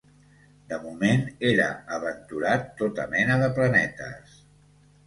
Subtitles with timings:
[0.71, 1.67] De moment era
[1.99, 4.39] aventurat tota mena de planetes